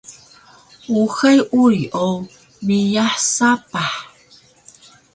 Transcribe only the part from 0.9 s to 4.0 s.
uxay uri o meiyah sapah